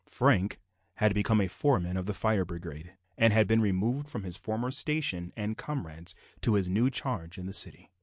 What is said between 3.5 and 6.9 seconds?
removed from his former station and comrades to his new